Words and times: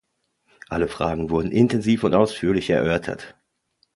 Alle 0.67 0.87
Fragen 0.87 1.29
wurden 1.29 1.51
intensiv 1.51 2.03
und 2.03 2.15
ausführlich 2.15 2.71
erörtert. 2.71 3.35